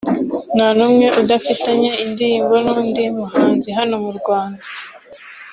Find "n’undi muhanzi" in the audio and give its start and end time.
2.65-3.69